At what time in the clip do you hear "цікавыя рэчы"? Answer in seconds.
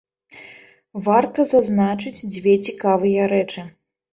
2.71-3.61